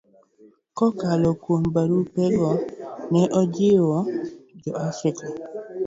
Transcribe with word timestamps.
Kokalo 0.77 1.29
kuom 1.41 1.63
barupego, 1.75 2.49
ne 3.11 3.21
ojiwo 3.39 3.97
Jo-Afrika 4.61 5.25